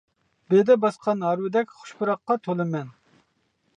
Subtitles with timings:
[0.53, 2.89] بېدە باسقان ھارۋىدەك خۇش پۇراققا تولىمەن.